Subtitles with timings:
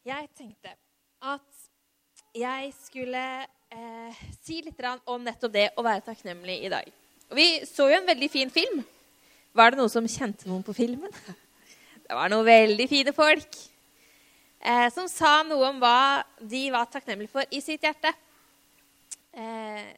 [0.00, 0.70] Jeg tenkte
[1.20, 1.64] at
[2.32, 6.86] jeg skulle eh, si litt om nettopp det å være takknemlig i dag.
[7.28, 8.80] Og vi så jo en veldig fin film.
[9.52, 11.12] Var det noen som kjente noen på filmen?
[12.10, 13.58] Det var noen veldig fine folk
[14.58, 18.10] eh, som sa noe om hva de var takknemlige for i sitt hjerte.
[19.30, 19.92] Eh,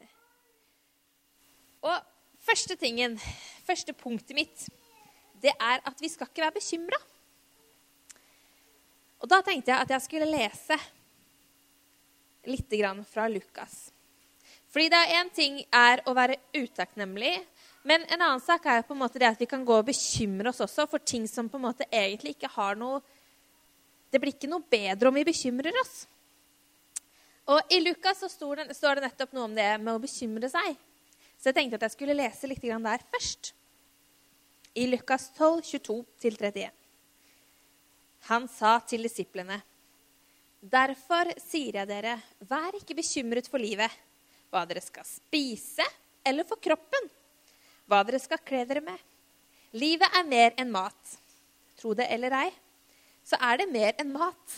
[1.81, 1.95] og
[2.43, 3.15] første tingen,
[3.65, 4.67] første punktet mitt,
[5.41, 7.01] det er at vi skal ikke være bekymra.
[9.23, 10.77] Og da tenkte jeg at jeg skulle lese
[12.43, 12.73] litt
[13.07, 13.87] fra Lukas.
[14.67, 17.37] Fordi det er én ting er å være utakknemlig,
[17.87, 20.49] men en annen sak er på en måte det at vi kan gå og bekymre
[20.49, 23.01] oss også for ting som på en måte egentlig ikke har noe
[24.13, 26.05] Det blir ikke noe bedre om vi bekymrer oss.
[27.49, 30.51] Og I Lukas så står det, står det nettopp noe om det med å bekymre
[30.51, 30.77] seg.
[31.41, 33.55] Så jeg tenkte at jeg skulle lese litt der først.
[34.77, 36.82] I Lukas 12, 22-31.
[38.29, 39.59] Han sa til disiplene.:
[40.63, 42.15] Derfor sier jeg dere,
[42.47, 43.91] vær ikke bekymret for livet,
[44.47, 45.83] hva dere skal spise,
[46.23, 47.09] eller for kroppen,
[47.89, 48.99] hva dere skal kle dere med.
[49.75, 51.17] Livet er mer enn mat.
[51.75, 52.51] Tro det eller ei,
[53.27, 54.55] så er det mer enn mat.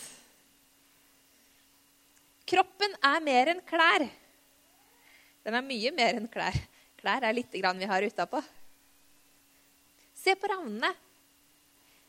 [2.46, 4.04] Kroppen er mer enn klær.
[5.42, 6.54] Den er mye mer enn klær.
[7.00, 8.38] Klær er lite grann vi har utapå.
[10.14, 10.92] Se på ravnene.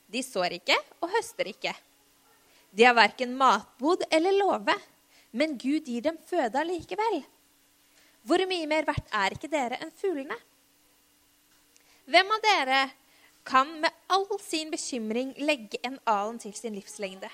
[0.08, 1.74] De sår ikke og høster ikke.
[2.72, 4.74] De har verken matbod eller låve,
[5.36, 7.20] men Gud gir dem føde allikevel.
[8.24, 10.36] Hvor mye mer verdt er ikke dere enn fuglene?
[12.08, 12.80] Hvem av dere
[13.48, 17.28] kan med all sin bekymring legge en alen til sin livslengde?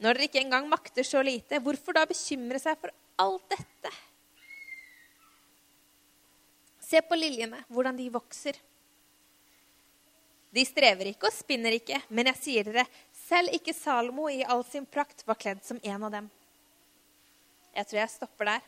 [0.00, 3.92] Når dere ikke engang makter så lite, hvorfor da bekymre seg for alt dette?
[6.84, 8.56] Se på liljene, hvordan de vokser.
[10.56, 12.86] De strever ikke og spinner ikke, men jeg sier dere,
[13.26, 16.30] selv ikke Salomo i all sin prakt var kledd som en av dem.
[17.76, 18.64] Jeg tror jeg stopper der.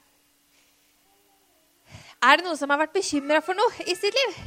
[2.18, 4.38] Er det noen som har vært bekymra for noe i sitt liv?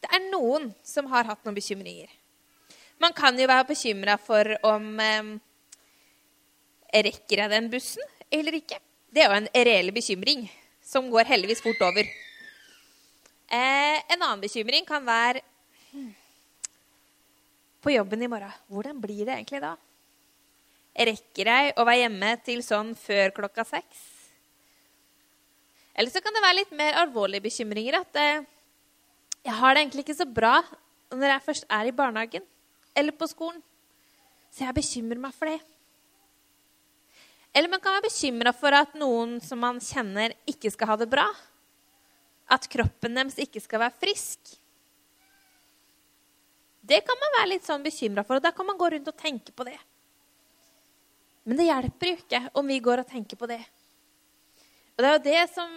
[0.00, 2.10] Det er noen som har hatt noen bekymringer.
[3.00, 5.36] Man kan jo være bekymra for om eh,
[6.90, 8.78] Rekker jeg den bussen eller ikke?
[9.10, 10.44] Det er jo en reell bekymring
[10.84, 12.06] som går heldigvis fort over.
[13.50, 15.40] Eh, en annen bekymring kan være
[15.90, 16.10] hmm,
[17.82, 19.72] På jobben i morgen, hvordan blir det egentlig da?
[20.94, 24.04] Rekker jeg å være hjemme til sånn før klokka seks?
[25.98, 27.98] Eller så kan det være litt mer alvorlige bekymringer.
[28.04, 28.46] At eh,
[29.42, 30.54] jeg har det egentlig ikke så bra
[31.10, 32.46] når jeg først er i barnehagen
[32.94, 33.58] eller på skolen.
[34.54, 35.58] Så jeg bekymrer meg for det.
[37.50, 41.10] Eller man kan være bekymra for at noen som man kjenner, ikke skal ha det
[41.10, 41.26] bra
[42.50, 44.56] at kroppen deres ikke skal være frisk.
[46.90, 49.18] Det kan man være litt sånn bekymra for, og da kan man gå rundt og
[49.20, 49.76] tenke på det.
[51.46, 53.60] Men det hjelper jo ikke om vi går og tenker på det.
[54.96, 55.70] Og det er jo det som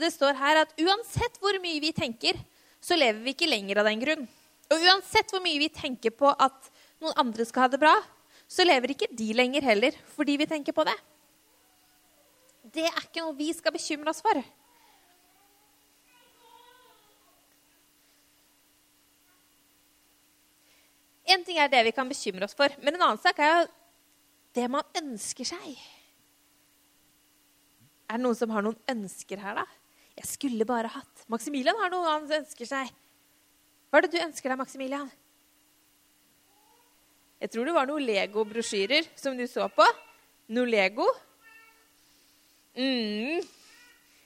[0.00, 2.38] det står her, at uansett hvor mye vi tenker,
[2.82, 4.24] så lever vi ikke lenger av den grunn.
[4.72, 6.70] Og uansett hvor mye vi tenker på at
[7.02, 7.92] noen andre skal ha det bra,
[8.48, 10.96] så lever ikke de lenger heller fordi vi tenker på det.
[12.72, 14.38] Det er ikke noe vi skal bekymre oss for.
[21.32, 23.66] En ting er det vi kan bekymre oss for, men en annen sak er jo
[24.58, 25.68] det man ønsker seg.
[28.12, 29.64] Er det noen som har noen ønsker her, da?
[30.18, 32.90] Jeg skulle bare hatt Maximilian har noe han ønsker seg.
[33.88, 35.08] Hva er det du ønsker deg, Maximilian?
[37.42, 39.86] Jeg tror det var noen Lego-brosjyrer som du så på.
[40.52, 41.08] Noe Lego.
[42.76, 43.40] Mm.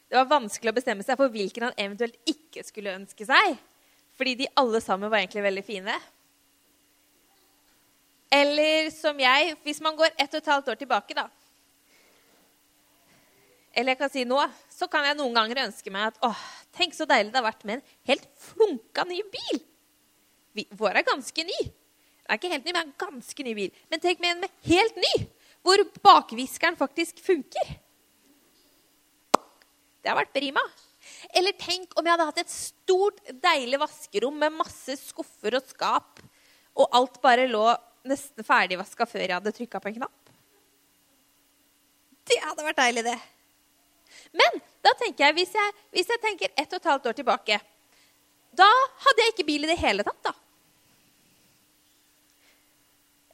[0.06, 3.56] Det var vanskelig å bestemme seg for hvilken han eventuelt ikke skulle ønske seg.
[4.18, 5.96] Fordi de alle sammen var egentlig veldig fine.
[8.32, 11.28] Eller som jeg, hvis man går ett og et halvt år tilbake, da.
[13.76, 14.40] Eller jeg kan si nå,
[14.72, 16.44] så kan jeg noen ganger ønske meg at åh,
[16.74, 19.60] tenk så deilig det har vært med en helt flunka ny bil.
[20.56, 21.58] Vi, vår er ganske ny.
[21.60, 23.82] Den er ikke helt ny, men en ganske ny bil.
[23.92, 25.12] Men tenk med en med helt ny,
[25.66, 27.76] hvor bakviskeren faktisk funker.
[30.00, 30.62] Det har vært prima.
[31.36, 36.24] Eller tenk om jeg hadde hatt et stort, deilig vaskerom med masse skuffer og skap,
[36.76, 37.66] og alt bare lå
[38.08, 40.32] nesten ferdigvaska før jeg hadde trykka på en knapp.
[42.26, 43.16] Det hadde vært deilig, det.
[44.36, 47.56] Men da tenker jeg, hvis jeg, hvis jeg tenker ett og et halvt år tilbake
[48.56, 48.66] Da
[49.04, 50.32] hadde jeg ikke bil i det hele tatt, da.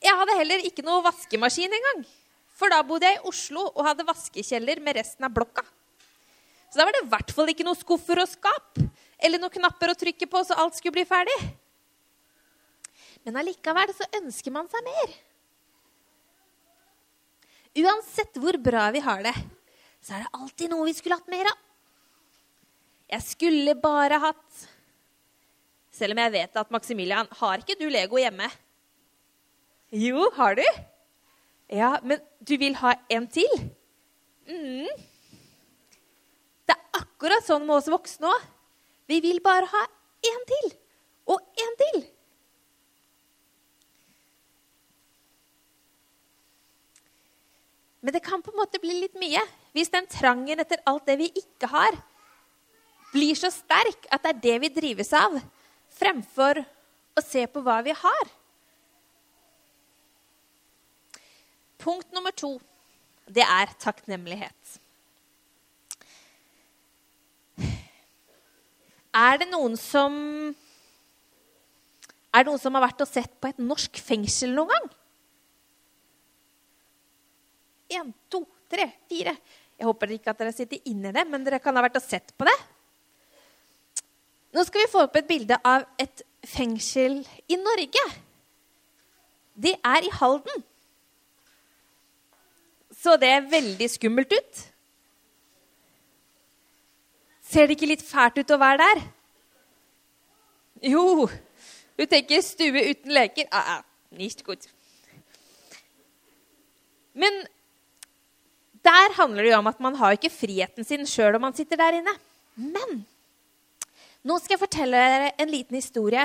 [0.02, 2.02] Jeg hadde heller ikke noe vaskemaskin engang.
[2.58, 5.62] For da bodde jeg i Oslo og hadde vaskekjeller med resten av blokka.
[6.72, 8.80] Så da var det i hvert fall ikke noe skuffer og skap
[9.22, 11.36] eller noen knapper å trykke på så alt skulle bli ferdig.
[13.26, 15.12] Men allikevel så ønsker man seg mer.
[17.82, 19.34] Uansett hvor bra vi har det,
[20.02, 21.60] så er det alltid noe vi skulle hatt mer av.
[23.12, 24.68] Jeg skulle bare hatt
[25.92, 28.46] Selv om jeg vet at Maximilian, har ikke du Lego hjemme?
[29.92, 30.62] Jo, har du?
[31.68, 33.52] Ja, men du vil ha en til?
[34.48, 34.88] Mm.
[36.64, 38.46] Det er akkurat sånn med oss voksne òg.
[39.12, 39.82] Vi vil bare ha
[40.32, 40.72] én til.
[41.28, 42.00] Og én til.
[48.02, 49.40] Men det kan på en måte bli litt mye
[49.72, 51.96] hvis den trangen etter alt det vi ikke har,
[53.12, 55.36] blir så sterk at det er det vi drives av,
[55.92, 58.30] fremfor å se på hva vi har.
[61.82, 62.56] Punkt nummer to
[63.32, 64.78] det er takknemlighet.
[69.12, 70.14] Er det noen som
[72.32, 74.91] Er det noen som har vært og sett på et norsk fengsel noen gang?
[77.92, 79.34] Én, to, tre, fire.
[79.78, 82.04] Jeg håper ikke at dere sitter inne i det, men dere kan ha vært og
[82.04, 82.58] sett på det.
[84.52, 88.04] Nå skal vi få opp et bilde av et fengsel i Norge.
[89.54, 90.64] Det er i Halden.
[93.02, 94.60] Så det er veldig skummelt ut.
[97.52, 99.00] Ser det ikke litt fælt ut å være der?
[100.92, 101.26] Jo,
[101.98, 103.48] du tenker stue uten leker.
[103.50, 103.82] Ah, ah,
[104.16, 104.68] nicht gut.
[107.12, 107.42] Men
[108.82, 111.78] der handler det jo om at man har ikke friheten sin sjøl om man sitter
[111.78, 112.14] der inne.
[112.58, 113.02] Men
[114.26, 116.24] nå skal jeg fortelle dere en liten historie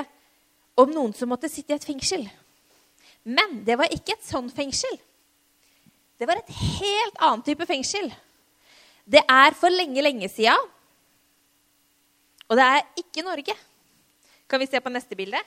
[0.78, 2.24] om noen som måtte sitte i et fengsel.
[3.26, 4.98] Men det var ikke et sånn fengsel.
[6.18, 8.10] Det var et helt annet type fengsel.
[9.08, 10.56] Det er for lenge, lenge sia
[12.48, 13.54] og det er ikke Norge.
[14.48, 15.40] Kan vi se på neste bilde?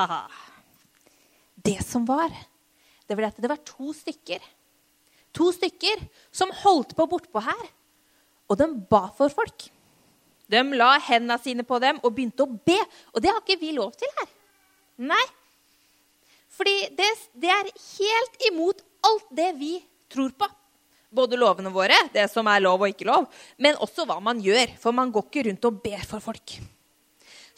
[0.00, 0.22] Ha-ha.
[1.60, 2.32] Det som var,
[3.06, 4.40] det var at det var to stykker.
[5.36, 6.00] To stykker
[6.32, 7.66] som holdt på bortpå her.
[8.50, 9.68] Og de ba for folk.
[10.50, 12.78] De la hendene sine på dem og begynte å be.
[13.12, 14.30] Og det har ikke vi lov til her.
[15.10, 15.26] Nei.
[16.50, 19.76] Fordi det, det er helt imot alt det vi
[20.10, 20.48] tror på.
[21.10, 23.24] Både lovene våre, det som er lov og ikke lov,
[23.58, 24.76] men også hva man gjør.
[24.78, 26.58] For man går ikke rundt og ber for folk.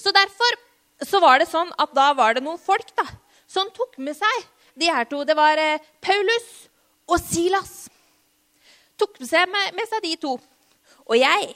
[0.00, 0.56] Så derfor
[1.08, 3.06] så var det sånn at da var det noen folk da,
[3.50, 4.46] som tok med seg
[4.78, 5.22] de her to.
[5.28, 6.48] Det var eh, Paulus
[7.10, 7.86] og Silas.
[9.00, 10.36] Tok med seg, med, med seg de to.
[11.08, 11.52] Og jeg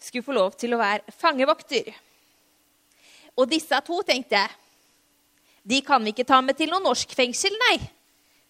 [0.00, 1.90] skulle få lov til å være fangevokter.
[3.36, 4.54] Og disse to, tenkte jeg,
[5.66, 7.76] de kan vi ikke ta med til noe norsk fengsel, nei.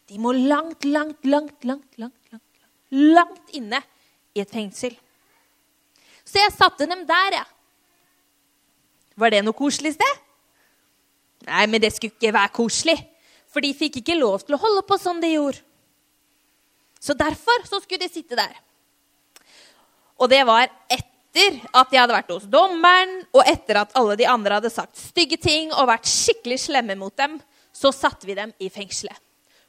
[0.06, 3.80] De må langt, langt, langt, langt, langt, langt, langt inne
[4.36, 4.94] i et fengsel.
[6.26, 7.55] Så jeg satte dem der, jeg.
[9.16, 10.22] Var det noe koselig sted?
[11.46, 12.96] Nei, men det skulle ikke være koselig.
[13.52, 15.62] For de fikk ikke lov til å holde på som de gjorde.
[17.00, 18.54] Så derfor så skulle de sitte der.
[20.20, 24.26] Og det var etter at de hadde vært hos dommeren, og etter at alle de
[24.28, 27.36] andre hadde sagt stygge ting og vært skikkelig slemme mot dem,
[27.76, 29.16] så satte vi dem i fengselet.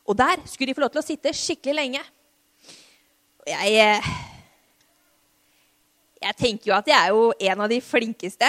[0.07, 2.03] Og der skulle de få lov til å sitte skikkelig lenge.
[3.43, 4.15] Og jeg eh,
[6.17, 8.47] Jeg tenker jo at jeg er jo en av de flinkeste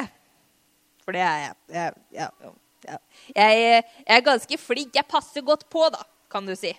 [1.09, 1.53] for det er jeg.
[1.73, 2.99] Jeg, jeg, jeg.
[3.33, 4.91] jeg, er ganske flink.
[4.93, 6.75] Jeg passer godt på, da, kan du si.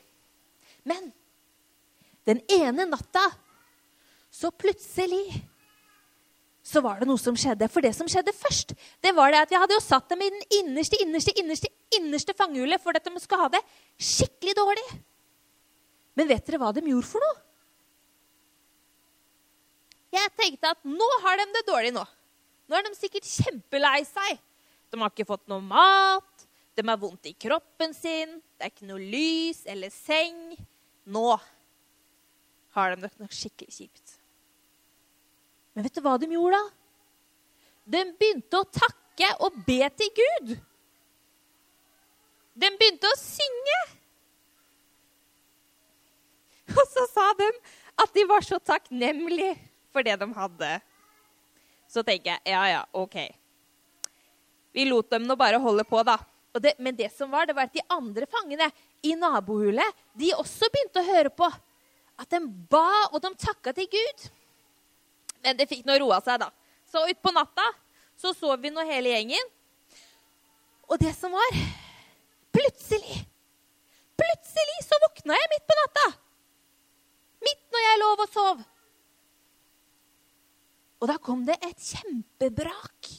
[0.86, 1.08] Men
[2.30, 3.24] den ene natta
[4.30, 5.24] så plutselig
[6.62, 7.72] så var det noe som skjedde.
[7.74, 10.30] For det som skjedde først, det var det at jeg hadde jo satt dem i
[10.30, 13.64] den innerste, innerste, innerste, innerste fangehullet for at de skulle ha det
[13.98, 14.86] skikkelig dårlig.
[16.14, 17.42] Men vet dere hva de gjorde for noe?
[20.14, 22.06] Jeg tenkte at nå har de det dårlig nå.
[22.70, 24.38] Nå er de sikkert kjempelei seg.
[24.90, 26.46] De har ikke fått noe mat,
[26.78, 30.54] de har vondt i kroppen sin, det er ikke noe lys eller seng.
[31.10, 31.26] Nå
[32.78, 34.16] har de det nok skikkelig kjipt.
[35.74, 36.66] Men vet du hva de gjorde da?
[37.90, 40.54] De begynte å takke og be til Gud.
[42.60, 43.80] De begynte å synge.
[46.70, 47.50] Og så sa de
[48.00, 49.56] at de var så takknemlige
[49.90, 50.72] for det de hadde.
[51.90, 53.18] Så tenker jeg ja, ja, OK.
[54.78, 56.20] Vi lot dem nå bare holde på, da.
[56.60, 58.68] Det, men det som var, det var at de andre fangene
[59.06, 61.48] i nabohulet de også begynte å høre på
[62.20, 64.26] at de ba, og de takka til Gud.
[65.46, 66.50] Men det fikk nå roa seg, da.
[66.90, 67.66] Så utpå natta
[68.20, 69.52] så sov vi nå hele gjengen.
[70.90, 71.60] Og det som var
[72.50, 73.20] Plutselig
[74.20, 76.06] Plutselig så våkna jeg midt på natta.
[77.46, 78.66] Midt når jeg lå og sov.
[81.00, 83.12] Og da kom det et kjempebrak.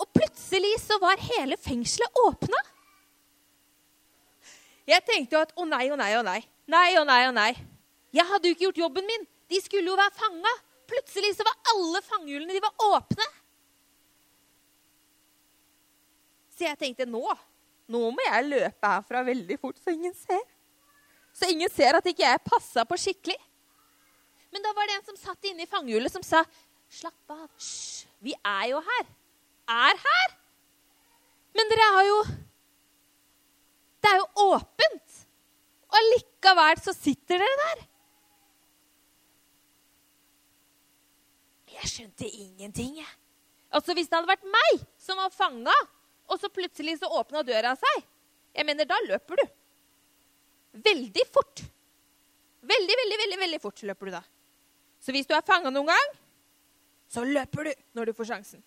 [0.00, 2.62] Og plutselig så var hele fengselet åpna.
[4.88, 6.40] Jeg tenkte jo at å nei, å nei, å nei.
[6.70, 7.52] Nei, å nei, å nei.
[8.16, 9.28] Jeg hadde jo ikke gjort jobben min.
[9.50, 10.54] De skulle jo være fanga.
[10.90, 13.28] Plutselig så var alle fangehjulene de var åpne.
[16.56, 17.22] Så jeg tenkte nå
[17.90, 20.42] nå må jeg løpe herfra veldig fort, så ingen ser.
[21.34, 23.38] Så ingen ser at ikke jeg passa på skikkelig.
[24.50, 26.44] Men da var det en som satt inne i fangehjulet, som sa,
[26.90, 27.46] 'Slapp av.
[27.54, 28.06] Hysj.
[28.20, 29.04] Vi er jo her.
[29.68, 30.36] Er her.'
[31.54, 32.22] Men dere har jo
[34.00, 35.16] Det er jo åpent.
[35.90, 37.82] Og allikevel så sitter dere der.
[41.74, 43.10] Jeg skjønte ingenting, jeg.
[43.70, 45.74] Altså, Hvis det hadde vært meg som var fanga,
[46.30, 48.02] og så plutselig så åpna døra seg
[48.54, 49.44] Jeg mener, da løper du.
[50.72, 51.62] Veldig fort.
[52.60, 54.22] Veldig, veldig, veldig, veldig fort løper du da.
[55.00, 56.16] Så hvis du er fanga noen gang,
[57.10, 58.62] så løper du når du får sjansen.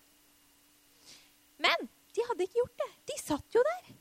[1.62, 2.90] Men de hadde ikke gjort det.
[3.10, 3.92] De satt jo der.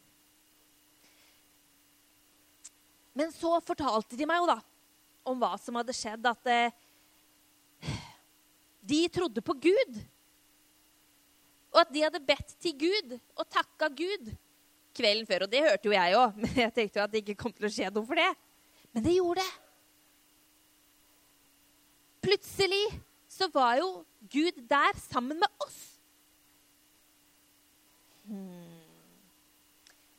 [3.13, 4.58] Men så fortalte de meg jo da
[5.30, 6.25] om hva som hadde skjedd.
[6.25, 6.75] At eh,
[8.82, 10.00] de trodde på Gud.
[11.74, 14.34] Og at de hadde bedt til Gud og takka Gud
[14.94, 15.46] kvelden før.
[15.46, 17.70] Og det hørte jo jeg òg, men jeg tenkte jo at det ikke kom til
[17.70, 18.32] å skje noe for det.
[18.94, 19.62] Men det gjorde det.
[22.24, 22.86] Plutselig
[23.27, 26.00] så var jo Gud der sammen med oss.
[28.24, 28.80] Hmm.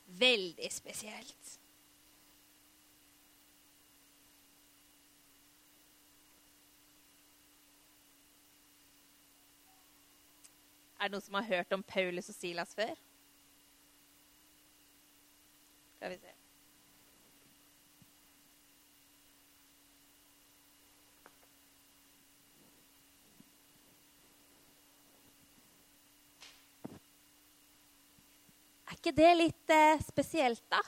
[0.07, 1.59] Veldig spesielt.
[10.99, 12.95] Er det noen som har hørt om Paulus og Silas før?
[15.97, 16.44] Skal vi se.
[29.05, 30.81] Ikke det litt eh, spesielt, da?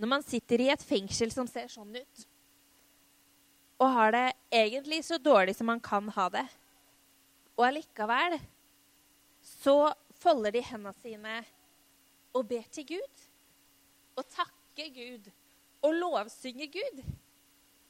[0.00, 2.24] Når man sitter i et fengsel som ser sånn ut,
[3.82, 4.24] og har det
[4.54, 6.44] egentlig så dårlig som man kan ha det,
[7.54, 8.38] og allikevel
[9.44, 11.36] så folder de hendene sine
[12.34, 13.24] og ber til Gud.
[14.16, 15.28] Og takker Gud
[15.84, 17.02] og lovsynger Gud.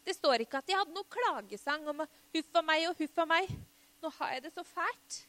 [0.05, 3.25] Det står ikke at de hadde noen klagesang om 'huff a meg' og 'huff a
[3.25, 3.55] meg'.
[4.03, 5.29] Nå har jeg det så fælt.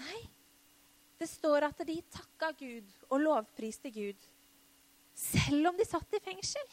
[0.00, 0.22] Nei.
[1.22, 4.18] Det står at de takka Gud og lovpriste Gud,
[5.14, 6.72] selv om de satt i fengsel.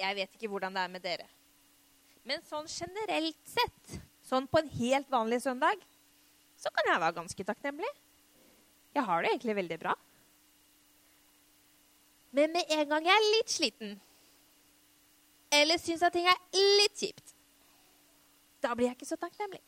[0.00, 1.28] Jeg vet ikke hvordan det er med dere.
[2.24, 5.84] Men sånn generelt sett, sånn på en helt vanlig søndag,
[6.56, 7.92] så kan jeg være ganske takknemlig.
[8.96, 9.96] Jeg har det egentlig veldig bra.
[12.36, 13.96] Men med en gang jeg er litt sliten,
[15.52, 17.35] eller syns at ting er litt kjipt,
[18.64, 19.62] da blir jeg ikke så takknemlig.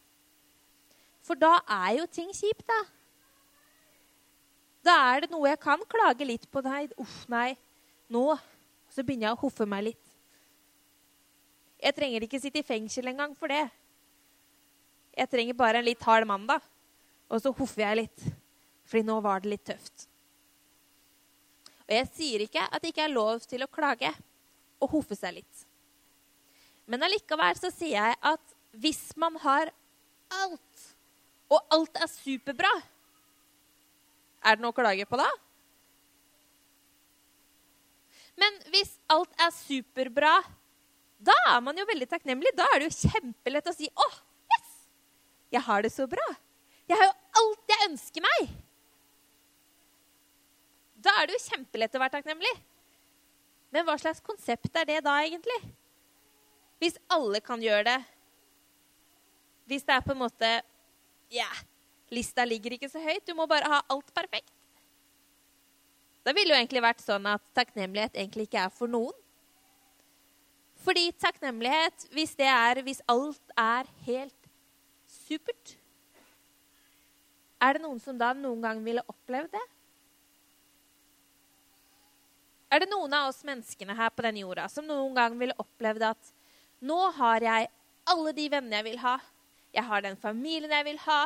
[1.24, 2.78] For da er jo ting kjipt, da.
[4.86, 6.62] Da er det noe jeg kan klage litt på.
[6.64, 7.52] Nei, uff, nei.
[8.08, 8.30] Nå
[8.88, 10.04] så begynner jeg å hoffe meg litt.
[11.78, 13.66] Jeg trenger ikke sitte i fengsel engang for det.
[15.18, 16.64] Jeg trenger bare en litt hard mandag.
[17.28, 18.22] Og så hoffer jeg litt,
[18.88, 20.06] fordi nå var det litt tøft.
[21.84, 24.10] Og jeg sier ikke at det ikke er lov til å klage
[24.80, 25.64] og hoffe seg litt.
[26.88, 29.70] Men allikevel så sier jeg at hvis man har
[30.34, 30.86] alt,
[31.48, 32.70] og alt er superbra,
[34.44, 35.28] er det noe å klage på da?
[38.38, 40.36] Men hvis alt er superbra,
[41.18, 42.52] da er man jo veldig takknemlig.
[42.54, 44.08] Da er det jo kjempelett å si 'Å,
[44.52, 44.68] yes!
[45.50, 46.26] Jeg har det så bra.
[46.86, 48.52] Jeg har jo alt jeg ønsker meg.'
[51.02, 52.54] Da er det jo kjempelett å være takknemlig.
[53.74, 55.58] Men hva slags konsept er det da, egentlig?
[56.78, 57.98] Hvis alle kan gjøre det.
[59.68, 60.52] Hvis det er på en måte
[61.28, 61.48] Ja,
[62.08, 63.26] lista ligger ikke så høyt.
[63.28, 64.52] Du må bare ha alt perfekt.
[66.24, 69.16] Da ville jo egentlig vært sånn at takknemlighet egentlig ikke er for noen.
[70.84, 74.48] Fordi takknemlighet, hvis det er hvis alt er helt
[75.08, 75.74] supert
[77.58, 79.64] Er det noen som da noen gang ville opplevd det?
[82.70, 86.04] Er det noen av oss menneskene her på denne jorda som noen gang ville opplevd
[86.10, 86.30] at
[86.84, 87.70] nå har jeg
[88.12, 89.16] alle de vennene jeg vil ha,
[89.78, 91.20] jeg har den familien jeg vil ha,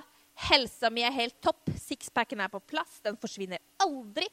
[0.48, 1.70] Helsa mi er helt topp.
[1.76, 3.00] Sixpacken er på plass.
[3.04, 4.26] Den forsvinner aldri.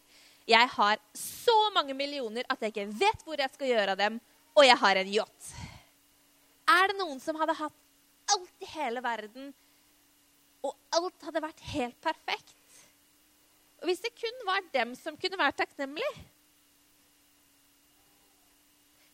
[0.50, 4.20] Jeg har så mange millioner at jeg ikke vet hvor jeg skal gjøre av dem.
[4.56, 5.50] Og jeg har en yacht.
[6.70, 7.76] Er det noen som hadde hatt
[8.30, 9.52] alt i hele verden,
[10.62, 12.56] og alt hadde vært helt perfekt?
[13.80, 16.26] Og hvis det kun var dem som kunne være takknemlige,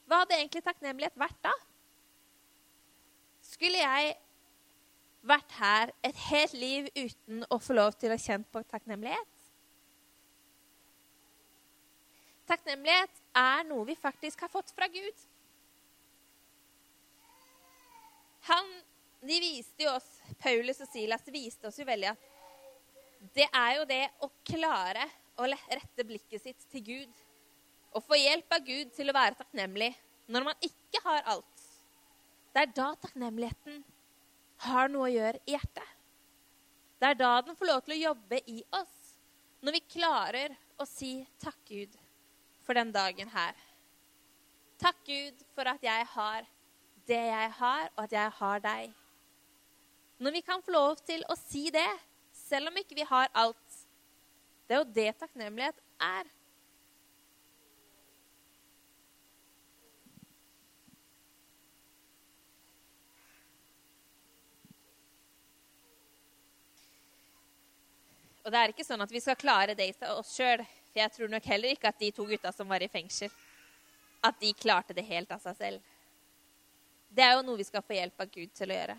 [0.06, 1.54] hva hadde egentlig takknemlighet vært da?
[3.46, 4.16] Skulle jeg
[5.26, 9.32] vært her et helt liv uten å få lov til å kjenne på takknemlighet?
[12.46, 15.24] Takknemlighet er noe vi faktisk har fått fra Gud.
[18.46, 18.68] Han,
[19.26, 20.08] de viste jo oss,
[20.42, 22.32] Paulus og Silas viste oss jo veldig at
[23.34, 25.08] det er jo det å klare
[25.42, 27.24] å rette blikket sitt til Gud
[27.96, 29.90] og få hjelp av Gud til å være takknemlig
[30.30, 31.66] når man ikke har alt.
[32.54, 33.82] Det er da takknemligheten
[34.64, 35.92] har noe å gjøre i hjertet.
[37.00, 38.96] Det er da den får lov til å jobbe i oss.
[39.62, 41.98] Når vi klarer å si 'takk, Gud,
[42.64, 43.56] for den dagen her'.
[44.78, 46.46] Takk, Gud, for at jeg har
[47.08, 48.94] det jeg har, og at jeg har deg.
[50.18, 51.90] Når vi kan få lov til å si det,
[52.32, 53.82] selv om ikke vi har alt
[54.66, 56.26] Det er jo det takknemlighet er.
[68.46, 70.62] Og det er ikke sånn at vi skal klare det i oss sjøl.
[70.92, 73.34] For jeg tror nok heller ikke at de to gutta som var i fengsel,
[74.24, 75.92] at de klarte det helt av seg selv.
[77.10, 78.96] Det er jo noe vi skal få hjelp av Gud til å gjøre.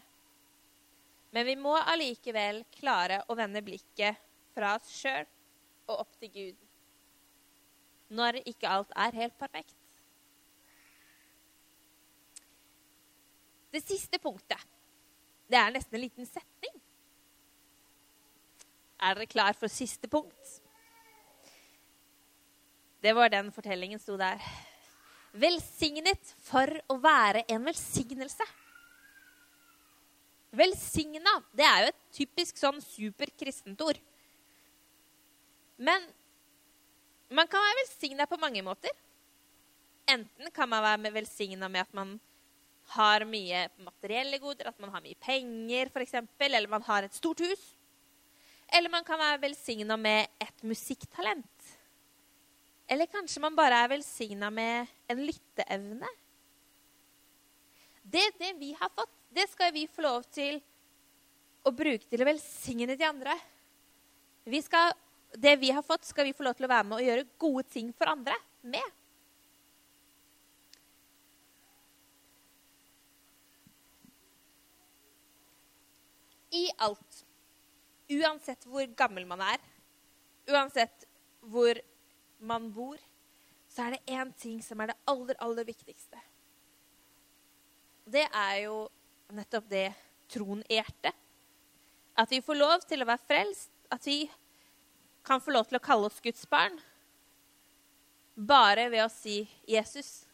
[1.37, 4.19] Men vi må allikevel klare å vende blikket
[4.57, 5.27] fra oss sjøl
[5.87, 6.63] og opp til Gud
[8.17, 9.75] når ikke alt er helt perfekt.
[13.75, 14.63] Det siste punktet,
[15.51, 16.77] det er nesten en liten setning.
[18.97, 20.53] Er dere klar for siste punkt?
[23.05, 24.41] Det var den fortellingen sto der.
[25.37, 28.47] Velsignet for å være en velsignelse.
[30.57, 34.01] Velsigna, det er jo et typisk sånn superkristent ord.
[35.77, 36.07] Men
[37.29, 38.95] man kan være velsigna på mange måter.
[40.09, 42.17] Enten kan man være velsigna med at man
[42.97, 47.43] har mye materielle goder, at man har mye penger f.eks., eller man har et stort
[47.45, 47.76] hus.
[48.67, 51.73] Eller man kan være velsigna med et musikktalent.
[52.87, 56.11] Eller kanskje man bare er velsigna med en lytteevne.
[58.03, 60.61] Det, det vi har fått, det skal vi få lov til
[61.67, 63.35] å bruke til å velsigne de andre.
[64.47, 64.95] Vi skal,
[65.35, 67.67] det vi har fått, skal vi få lov til å være med og gjøre gode
[67.73, 68.95] ting for andre med.
[76.55, 77.25] I alt
[78.07, 79.59] Uansett hvor gammel man er,
[80.47, 81.07] uansett
[81.41, 81.79] hvor
[82.39, 82.99] man bor,
[83.69, 86.21] så er det én ting som er det aller, aller viktigste.
[88.07, 88.77] Det er jo
[89.35, 89.89] nettopp det
[90.31, 91.15] troen i hjertet.
[92.17, 93.73] At vi får lov til å være frelst.
[93.93, 94.23] At vi
[95.27, 96.79] kan få lov til å kalle oss Guds barn.
[98.37, 100.25] Bare ved å si, 'Jesus,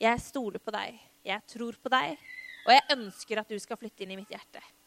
[0.00, 0.98] jeg stoler på deg.
[1.24, 2.18] Jeg tror på deg.
[2.66, 4.79] Og jeg ønsker at du skal flytte inn i mitt hjerte.'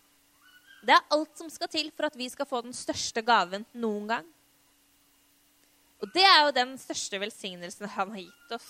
[0.84, 4.10] Det er alt som skal til for at vi skal få den største gaven noen
[4.10, 4.26] gang.
[6.04, 8.68] Og det er jo den største velsignelsen han har gitt oss,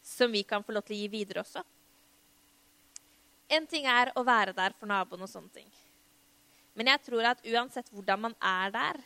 [0.00, 1.60] som vi kan få lov til å gi videre også.
[3.52, 5.68] En ting er å være der for naboen og sånne ting.
[6.78, 9.02] Men jeg tror at uansett hvordan man er der,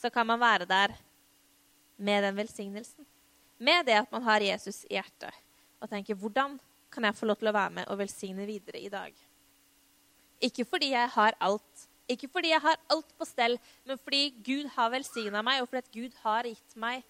[0.00, 0.94] så kan man være der
[1.96, 3.04] med den velsignelsen.
[3.58, 5.34] Med det at man har Jesus i hjertet.
[5.82, 6.56] Og tenker hvordan
[6.94, 9.12] kan jeg få lov til å være med og velsigne videre i dag?
[10.40, 11.84] Ikke fordi jeg har alt.
[12.08, 16.00] Ikke fordi jeg har alt på stell, men fordi Gud har velsigna meg, og fordi
[16.00, 17.04] Gud har gitt meg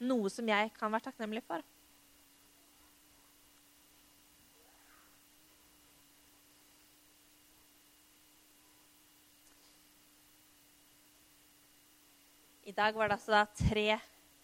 [0.00, 1.62] noe som jeg kan være takknemlig for.
[12.70, 13.98] I dag var det altså da tre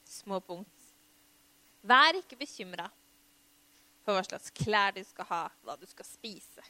[0.06, 0.70] små punkt.
[1.86, 2.88] Vær ikke bekymra
[4.02, 6.64] for hva slags klær du skal ha, hva du skal spise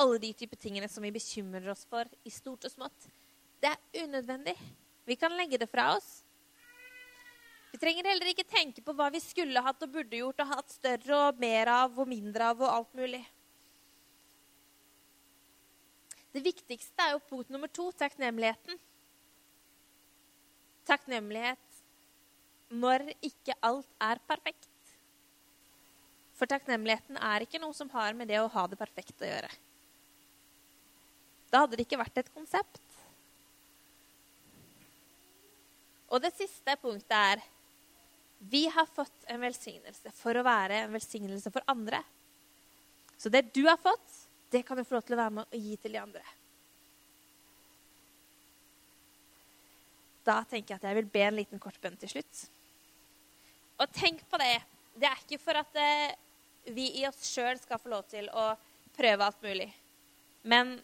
[0.00, 3.08] alle de type tingene som vi bekymrer oss for i stort og smått.
[3.60, 4.56] Det er unødvendig.
[5.04, 6.22] Vi kan legge det fra oss.
[7.70, 10.72] Vi trenger heller ikke tenke på hva vi skulle hatt og burde gjort og hatt
[10.72, 13.22] større og mer av og mindre av og alt mulig.
[16.30, 18.78] Det viktigste er jo punkt nummer to takknemligheten.
[20.86, 21.80] Takknemlighet
[22.70, 24.68] når ikke alt er perfekt.
[26.38, 29.50] For takknemligheten er ikke noe som har med det å ha det perfekt å gjøre.
[31.50, 32.80] Da hadde det ikke vært et konsept.
[36.10, 37.42] Og det siste punktet er
[38.50, 42.00] vi har fått en velsignelse for å være en velsignelse for andre.
[43.20, 44.14] Så det du har fått,
[44.50, 46.22] det kan du få lov til å være med og gi til de andre.
[50.24, 52.42] Da tenker jeg at jeg vil be en liten kort bønn til slutt.
[53.80, 54.56] Og tenk på det.
[54.96, 56.16] Det er ikke for at eh,
[56.72, 58.50] vi i oss sjøl skal få lov til å
[58.96, 59.68] prøve alt mulig.
[60.48, 60.78] Men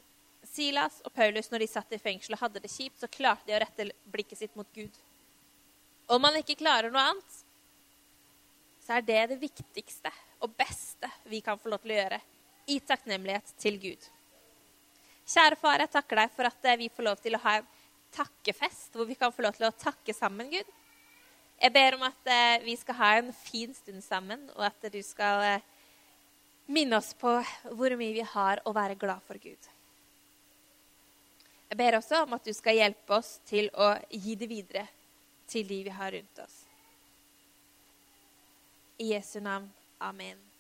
[0.49, 3.57] Silas og Paulus, når de satt i fengsel og hadde det kjipt, så klarte de
[3.57, 4.93] å rette blikket sitt mot Gud.
[6.07, 7.39] Om man ikke klarer noe annet,
[8.87, 10.13] så er det det viktigste
[10.45, 12.21] og beste vi kan få lov til å gjøre
[12.71, 14.07] i takknemlighet til Gud.
[15.27, 17.71] Kjære far, jeg takker deg for at eh, vi får lov til å ha en
[18.15, 20.69] takkefest hvor vi kan få lov til å takke sammen, Gud.
[21.59, 25.01] Jeg ber om at eh, vi skal ha en fin stund sammen, og at du
[25.03, 25.65] skal eh,
[26.71, 27.33] minne oss på
[27.73, 29.73] hvor mye vi har å være glad for Gud.
[31.69, 34.87] Jeg ber også om at du skal hjelpe oss til å gi det videre
[35.51, 36.61] til de vi har rundt oss.
[39.03, 39.69] I Jesu navn.
[40.01, 40.56] Amen.